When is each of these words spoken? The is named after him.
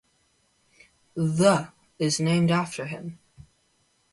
The 1.13 1.73
is 1.99 2.19
named 2.19 2.49
after 2.49 2.87
him. 2.87 3.19